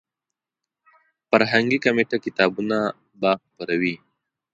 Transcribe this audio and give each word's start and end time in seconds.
فرهنګي 1.29 1.77
کمیټه 1.85 2.17
کتابونه 2.25 2.77
به 3.21 3.31
خپروي. 3.45 3.95